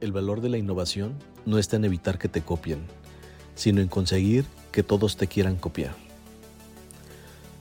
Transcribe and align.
El 0.00 0.12
valor 0.12 0.40
de 0.40 0.48
la 0.48 0.58
innovación 0.58 1.14
no 1.44 1.58
está 1.58 1.76
en 1.76 1.84
evitar 1.84 2.18
que 2.18 2.28
te 2.28 2.42
copien, 2.42 2.80
sino 3.54 3.80
en 3.80 3.88
conseguir 3.88 4.44
que 4.70 4.82
todos 4.82 5.16
te 5.16 5.26
quieran 5.26 5.56
copiar. 5.56 5.94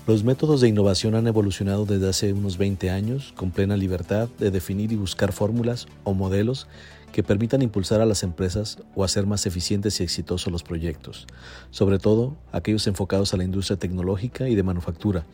Los 0.05 0.23
métodos 0.23 0.61
de 0.61 0.69
innovación 0.69 1.15
han 1.15 1.27
evolucionado 1.27 1.85
desde 1.85 2.07
hace 2.07 2.31
unos 2.31 2.57
20 2.57 2.91
años 2.91 3.33
con 3.35 3.51
plena 3.51 3.75
libertad 3.75 4.29
de 4.39 4.51
definir 4.51 4.91
y 4.93 4.95
buscar 4.95 5.33
fórmulas 5.33 5.87
o 6.05 6.13
modelos 6.13 6.67
que 7.11 7.23
permitan 7.23 7.61
impulsar 7.61 7.99
a 7.99 8.05
las 8.05 8.23
empresas 8.23 8.77
o 8.95 9.03
hacer 9.03 9.25
más 9.25 9.45
eficientes 9.45 9.99
y 9.99 10.03
exitosos 10.03 10.51
los 10.51 10.63
proyectos, 10.63 11.27
sobre 11.71 11.99
todo 11.99 12.37
aquellos 12.51 12.87
enfocados 12.87 13.33
a 13.33 13.37
la 13.37 13.43
industria 13.43 13.77
tecnológica 13.77 14.47
y 14.47 14.55
de 14.55 14.63
manufactura, 14.63 15.25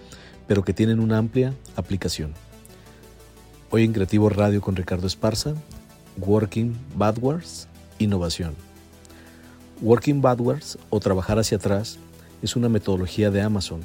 pero 0.47 0.63
que 0.63 0.73
tienen 0.73 0.99
una 0.99 1.17
amplia 1.17 1.53
aplicación. 1.75 2.33
Hoy 3.75 3.85
en 3.85 3.91
Creativo 3.91 4.29
Radio 4.29 4.61
con 4.61 4.75
Ricardo 4.75 5.07
Esparza, 5.07 5.55
Working 6.19 6.77
Badwards, 6.95 7.67
Innovación. 7.97 8.53
Working 9.81 10.21
Badwards 10.21 10.77
o 10.91 10.99
trabajar 10.99 11.39
hacia 11.39 11.57
atrás 11.57 11.97
es 12.43 12.55
una 12.55 12.69
metodología 12.69 13.31
de 13.31 13.41
Amazon 13.41 13.79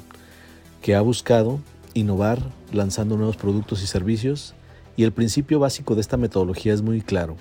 que 0.83 0.93
ha 0.93 1.01
buscado 1.01 1.59
innovar 1.95 2.37
lanzando 2.71 3.17
nuevos 3.17 3.35
productos 3.35 3.81
y 3.81 3.87
servicios 3.87 4.53
y 4.95 5.05
el 5.05 5.11
principio 5.11 5.57
básico 5.57 5.95
de 5.95 6.01
esta 6.01 6.17
metodología 6.17 6.71
es 6.75 6.83
muy 6.83 7.01
claro. 7.01 7.35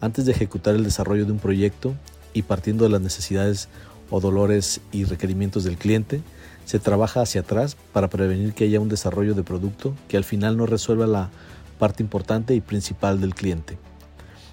Antes 0.00 0.26
de 0.26 0.32
ejecutar 0.32 0.74
el 0.74 0.82
desarrollo 0.82 1.24
de 1.24 1.30
un 1.30 1.38
proyecto 1.38 1.94
y 2.32 2.42
partiendo 2.42 2.82
de 2.82 2.90
las 2.90 3.00
necesidades 3.00 3.68
o 4.10 4.18
dolores 4.18 4.80
y 4.90 5.04
requerimientos 5.04 5.62
del 5.62 5.76
cliente, 5.76 6.20
se 6.64 6.80
trabaja 6.80 7.20
hacia 7.20 7.42
atrás 7.42 7.76
para 7.92 8.10
prevenir 8.10 8.54
que 8.54 8.64
haya 8.64 8.80
un 8.80 8.88
desarrollo 8.88 9.34
de 9.34 9.44
producto 9.44 9.94
que 10.08 10.16
al 10.16 10.24
final 10.24 10.56
no 10.56 10.66
resuelva 10.66 11.06
la 11.06 11.30
parte 11.78 12.02
importante 12.02 12.54
y 12.54 12.60
principal 12.60 13.20
del 13.20 13.34
cliente. 13.34 13.78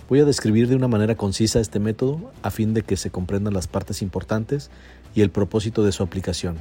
Voy 0.09 0.19
a 0.19 0.25
describir 0.25 0.67
de 0.67 0.75
una 0.75 0.87
manera 0.87 1.15
concisa 1.15 1.59
este 1.59 1.79
método 1.79 2.31
a 2.41 2.51
fin 2.51 2.73
de 2.73 2.83
que 2.83 2.97
se 2.97 3.09
comprendan 3.09 3.53
las 3.53 3.67
partes 3.67 4.01
importantes 4.01 4.69
y 5.15 5.21
el 5.21 5.31
propósito 5.31 5.83
de 5.83 5.91
su 5.91 6.03
aplicación, 6.03 6.57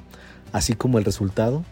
así 0.53 0.75
como 0.75 0.99
el 0.99 1.05
resultado, 1.05 1.65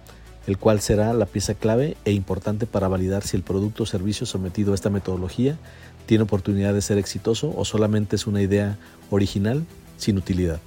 el 0.46 0.58
cual 0.58 0.80
será 0.80 1.12
la 1.12 1.26
pieza 1.26 1.54
clave 1.54 1.96
e 2.04 2.12
importante 2.12 2.66
para 2.66 2.88
validar 2.88 3.22
si 3.22 3.36
el 3.36 3.42
producto 3.42 3.84
o 3.84 3.86
servicio 3.86 4.26
sometido 4.26 4.72
a 4.72 4.74
esta 4.74 4.90
metodología 4.90 5.58
tiene 6.06 6.24
oportunidad 6.24 6.74
de 6.74 6.82
ser 6.82 6.98
exitoso 6.98 7.54
o 7.56 7.64
solamente 7.64 8.16
es 8.16 8.26
una 8.26 8.42
idea 8.42 8.78
original 9.10 9.64
sin 9.96 10.18
utilidad. 10.18 10.60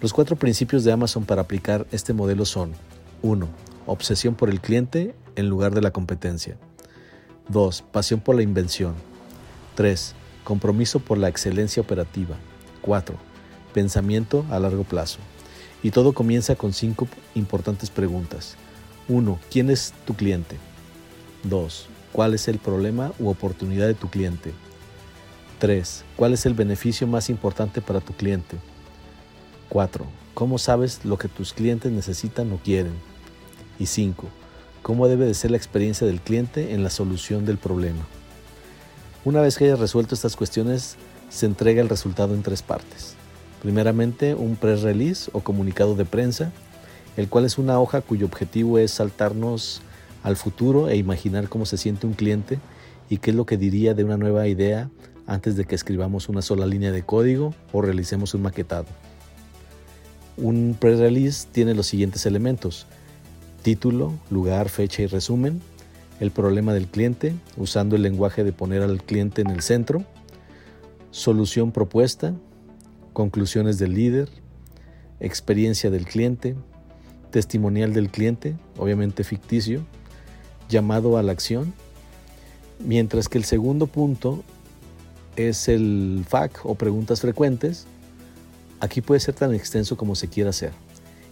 Los 0.00 0.12
cuatro 0.12 0.34
principios 0.34 0.82
de 0.82 0.90
Amazon 0.90 1.24
para 1.24 1.42
aplicar 1.42 1.86
este 1.92 2.12
modelo 2.12 2.44
son 2.44 2.72
1. 3.22 3.48
Obsesión 3.86 4.34
por 4.34 4.50
el 4.50 4.60
cliente 4.60 5.14
en 5.36 5.48
lugar 5.48 5.74
de 5.74 5.80
la 5.80 5.92
competencia. 5.92 6.56
2. 7.48 7.82
Pasión 7.92 8.20
por 8.20 8.36
la 8.36 8.42
invención. 8.42 8.94
3. 9.74 10.14
Compromiso 10.44 11.00
por 11.00 11.18
la 11.18 11.28
excelencia 11.28 11.82
operativa. 11.82 12.36
4. 12.82 13.16
Pensamiento 13.72 14.44
a 14.50 14.58
largo 14.58 14.84
plazo. 14.84 15.18
Y 15.82 15.90
todo 15.90 16.12
comienza 16.12 16.54
con 16.54 16.72
cinco 16.72 17.08
importantes 17.34 17.90
preguntas. 17.90 18.56
1. 19.08 19.38
¿Quién 19.50 19.70
es 19.70 19.92
tu 20.06 20.14
cliente? 20.14 20.56
2. 21.44 21.88
¿Cuál 22.12 22.34
es 22.34 22.48
el 22.48 22.58
problema 22.58 23.12
u 23.18 23.28
oportunidad 23.28 23.86
de 23.86 23.94
tu 23.94 24.08
cliente? 24.08 24.52
3. 25.58 26.04
¿Cuál 26.16 26.34
es 26.34 26.46
el 26.46 26.54
beneficio 26.54 27.06
más 27.06 27.30
importante 27.30 27.80
para 27.80 28.00
tu 28.00 28.12
cliente? 28.12 28.56
4. 29.68 30.04
¿Cómo 30.34 30.58
sabes 30.58 31.04
lo 31.04 31.18
que 31.18 31.28
tus 31.28 31.52
clientes 31.52 31.90
necesitan 31.90 32.52
o 32.52 32.58
quieren? 32.58 32.94
Y 33.78 33.86
5. 33.86 34.28
¿Cómo 34.82 35.06
debe 35.06 35.26
de 35.26 35.34
ser 35.34 35.52
la 35.52 35.56
experiencia 35.56 36.06
del 36.06 36.20
cliente 36.20 36.74
en 36.74 36.82
la 36.82 36.90
solución 36.90 37.46
del 37.46 37.56
problema? 37.56 38.04
Una 39.24 39.40
vez 39.40 39.56
que 39.56 39.66
hayas 39.66 39.78
resuelto 39.78 40.16
estas 40.16 40.34
cuestiones, 40.34 40.96
se 41.30 41.46
entrega 41.46 41.80
el 41.80 41.88
resultado 41.88 42.34
en 42.34 42.42
tres 42.42 42.62
partes. 42.62 43.14
Primeramente, 43.62 44.34
un 44.34 44.56
press 44.56 44.82
release 44.82 45.30
o 45.32 45.40
comunicado 45.40 45.94
de 45.94 46.04
prensa, 46.04 46.50
el 47.16 47.28
cual 47.28 47.44
es 47.44 47.58
una 47.58 47.78
hoja 47.78 48.00
cuyo 48.00 48.26
objetivo 48.26 48.78
es 48.78 48.90
saltarnos 48.90 49.82
al 50.24 50.34
futuro 50.36 50.88
e 50.88 50.96
imaginar 50.96 51.48
cómo 51.48 51.64
se 51.64 51.76
siente 51.76 52.08
un 52.08 52.14
cliente 52.14 52.58
y 53.08 53.18
qué 53.18 53.30
es 53.30 53.36
lo 53.36 53.46
que 53.46 53.56
diría 53.56 53.94
de 53.94 54.02
una 54.02 54.16
nueva 54.16 54.48
idea 54.48 54.90
antes 55.28 55.54
de 55.54 55.64
que 55.64 55.76
escribamos 55.76 56.28
una 56.28 56.42
sola 56.42 56.66
línea 56.66 56.90
de 56.90 57.04
código 57.04 57.54
o 57.72 57.82
realicemos 57.82 58.34
un 58.34 58.42
maquetado. 58.42 58.86
Un 60.36 60.76
press 60.78 60.98
release 60.98 61.46
tiene 61.52 61.74
los 61.74 61.86
siguientes 61.86 62.26
elementos: 62.26 62.86
título, 63.62 64.12
lugar, 64.30 64.68
fecha 64.68 65.02
y 65.02 65.06
resumen, 65.06 65.60
el 66.20 66.30
problema 66.30 66.74
del 66.74 66.86
cliente, 66.86 67.34
usando 67.56 67.96
el 67.96 68.02
lenguaje 68.02 68.44
de 68.44 68.52
poner 68.52 68.82
al 68.82 69.02
cliente 69.02 69.42
en 69.42 69.50
el 69.50 69.62
centro, 69.62 70.04
solución 71.10 71.72
propuesta, 71.72 72.34
conclusiones 73.12 73.78
del 73.78 73.94
líder, 73.94 74.28
experiencia 75.20 75.90
del 75.90 76.04
cliente, 76.04 76.54
testimonial 77.30 77.92
del 77.92 78.10
cliente, 78.10 78.56
obviamente 78.78 79.24
ficticio, 79.24 79.84
llamado 80.68 81.16
a 81.16 81.22
la 81.22 81.32
acción, 81.32 81.72
mientras 82.78 83.28
que 83.28 83.38
el 83.38 83.44
segundo 83.44 83.86
punto 83.86 84.42
es 85.36 85.68
el 85.68 86.24
FAQ 86.28 86.64
o 86.64 86.74
preguntas 86.74 87.20
frecuentes. 87.20 87.86
Aquí 88.80 89.00
puede 89.00 89.20
ser 89.20 89.34
tan 89.34 89.54
extenso 89.54 89.96
como 89.96 90.14
se 90.14 90.28
quiera 90.28 90.50
hacer. 90.50 90.72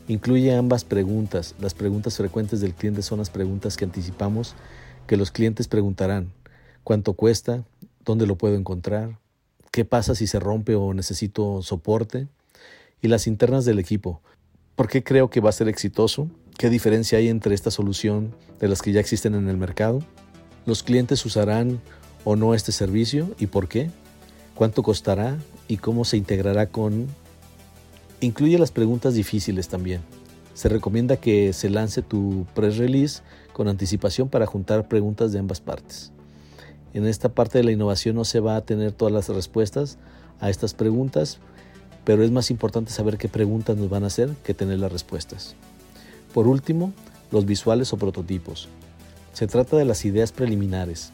Incluye 0.08 0.54
ambas 0.54 0.84
preguntas. 0.84 1.54
Las 1.60 1.74
preguntas 1.74 2.16
frecuentes 2.16 2.60
del 2.60 2.74
cliente 2.74 3.02
son 3.02 3.18
las 3.18 3.30
preguntas 3.30 3.76
que 3.76 3.84
anticipamos 3.84 4.54
que 5.06 5.16
los 5.16 5.30
clientes 5.30 5.68
preguntarán. 5.68 6.32
¿Cuánto 6.84 7.14
cuesta? 7.14 7.64
¿Dónde 8.04 8.26
lo 8.26 8.36
puedo 8.36 8.56
encontrar? 8.56 9.18
qué 9.70 9.84
pasa 9.84 10.14
si 10.14 10.26
se 10.26 10.40
rompe 10.40 10.74
o 10.74 10.94
necesito 10.94 11.62
soporte, 11.62 12.28
y 13.02 13.08
las 13.08 13.26
internas 13.26 13.64
del 13.64 13.78
equipo. 13.78 14.20
¿Por 14.76 14.88
qué 14.88 15.02
creo 15.02 15.30
que 15.30 15.40
va 15.40 15.50
a 15.50 15.54
ser 15.54 15.68
exitoso? 15.68 16.28
¿Qué 16.58 16.68
diferencia 16.68 17.18
hay 17.18 17.28
entre 17.28 17.54
esta 17.54 17.70
solución 17.70 18.34
de 18.58 18.68
las 18.68 18.82
que 18.82 18.92
ya 18.92 19.00
existen 19.00 19.34
en 19.34 19.48
el 19.48 19.56
mercado? 19.56 20.00
¿Los 20.66 20.82
clientes 20.82 21.24
usarán 21.24 21.80
o 22.24 22.36
no 22.36 22.54
este 22.54 22.72
servicio 22.72 23.34
y 23.38 23.46
por 23.46 23.68
qué? 23.68 23.90
¿Cuánto 24.54 24.82
costará 24.82 25.38
y 25.68 25.78
cómo 25.78 26.04
se 26.04 26.16
integrará 26.16 26.66
con... 26.66 27.06
Incluye 28.22 28.58
las 28.58 28.70
preguntas 28.70 29.14
difíciles 29.14 29.68
también. 29.68 30.02
Se 30.52 30.68
recomienda 30.68 31.16
que 31.16 31.54
se 31.54 31.70
lance 31.70 32.02
tu 32.02 32.46
press 32.54 32.76
release 32.76 33.22
con 33.54 33.66
anticipación 33.66 34.28
para 34.28 34.44
juntar 34.44 34.88
preguntas 34.88 35.32
de 35.32 35.38
ambas 35.38 35.60
partes. 35.60 36.12
En 36.92 37.06
esta 37.06 37.30
parte 37.30 37.56
de 37.56 37.64
la 37.64 37.72
innovación 37.72 38.16
no 38.16 38.26
se 38.26 38.40
va 38.40 38.56
a 38.56 38.60
tener 38.60 38.92
todas 38.92 39.14
las 39.14 39.28
respuestas 39.28 39.96
a 40.38 40.50
estas 40.50 40.74
preguntas, 40.74 41.38
pero 42.04 42.22
es 42.22 42.30
más 42.30 42.50
importante 42.50 42.90
saber 42.90 43.16
qué 43.16 43.28
preguntas 43.28 43.78
nos 43.78 43.88
van 43.88 44.04
a 44.04 44.08
hacer 44.08 44.30
que 44.44 44.52
tener 44.52 44.80
las 44.80 44.92
respuestas. 44.92 45.54
Por 46.34 46.46
último, 46.46 46.92
los 47.30 47.46
visuales 47.46 47.92
o 47.94 47.96
prototipos. 47.96 48.68
Se 49.32 49.46
trata 49.46 49.78
de 49.78 49.86
las 49.86 50.04
ideas 50.04 50.30
preliminares. 50.30 51.12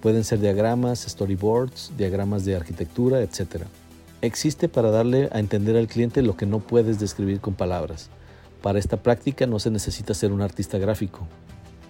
Pueden 0.00 0.22
ser 0.22 0.38
diagramas, 0.38 1.00
storyboards, 1.00 1.92
diagramas 1.96 2.44
de 2.44 2.54
arquitectura, 2.54 3.22
etc. 3.22 3.64
Existe 4.24 4.70
para 4.70 4.90
darle 4.90 5.28
a 5.32 5.38
entender 5.38 5.76
al 5.76 5.86
cliente 5.86 6.22
lo 6.22 6.34
que 6.34 6.46
no 6.46 6.60
puedes 6.60 6.98
describir 6.98 7.40
con 7.40 7.52
palabras. 7.52 8.08
Para 8.62 8.78
esta 8.78 8.96
práctica 8.96 9.46
no 9.46 9.58
se 9.58 9.70
necesita 9.70 10.14
ser 10.14 10.32
un 10.32 10.40
artista 10.40 10.78
gráfico. 10.78 11.28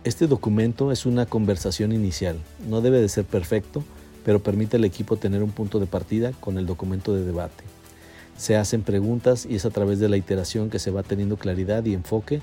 Este 0.02 0.26
documento 0.26 0.90
es 0.90 1.06
una 1.06 1.26
conversación 1.26 1.92
inicial. 1.92 2.36
No 2.68 2.80
debe 2.80 3.00
de 3.00 3.08
ser 3.08 3.24
perfecto, 3.24 3.84
pero 4.24 4.42
permite 4.42 4.78
al 4.78 4.84
equipo 4.84 5.16
tener 5.16 5.44
un 5.44 5.52
punto 5.52 5.78
de 5.78 5.86
partida 5.86 6.32
con 6.40 6.58
el 6.58 6.66
documento 6.66 7.14
de 7.14 7.24
debate. 7.24 7.62
Se 8.36 8.56
hacen 8.56 8.82
preguntas 8.82 9.46
y 9.48 9.54
es 9.54 9.64
a 9.64 9.70
través 9.70 10.00
de 10.00 10.08
la 10.08 10.16
iteración 10.16 10.70
que 10.70 10.80
se 10.80 10.90
va 10.90 11.04
teniendo 11.04 11.36
claridad 11.36 11.84
y 11.84 11.94
enfoque, 11.94 12.42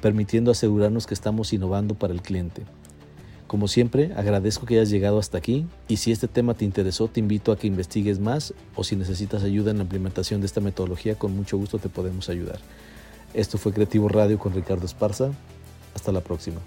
permitiendo 0.00 0.52
asegurarnos 0.52 1.08
que 1.08 1.14
estamos 1.14 1.52
innovando 1.52 1.96
para 1.96 2.14
el 2.14 2.22
cliente. 2.22 2.62
Como 3.52 3.68
siempre, 3.68 4.14
agradezco 4.16 4.64
que 4.64 4.76
hayas 4.76 4.88
llegado 4.88 5.18
hasta 5.18 5.36
aquí 5.36 5.66
y 5.86 5.98
si 5.98 6.10
este 6.10 6.26
tema 6.26 6.54
te 6.54 6.64
interesó, 6.64 7.08
te 7.08 7.20
invito 7.20 7.52
a 7.52 7.58
que 7.58 7.66
investigues 7.66 8.18
más 8.18 8.54
o 8.76 8.82
si 8.82 8.96
necesitas 8.96 9.42
ayuda 9.42 9.72
en 9.72 9.76
la 9.76 9.82
implementación 9.82 10.40
de 10.40 10.46
esta 10.46 10.62
metodología, 10.62 11.16
con 11.16 11.36
mucho 11.36 11.58
gusto 11.58 11.78
te 11.78 11.90
podemos 11.90 12.30
ayudar. 12.30 12.60
Esto 13.34 13.58
fue 13.58 13.74
Creativo 13.74 14.08
Radio 14.08 14.38
con 14.38 14.54
Ricardo 14.54 14.86
Esparza. 14.86 15.32
Hasta 15.94 16.12
la 16.12 16.22
próxima. 16.22 16.62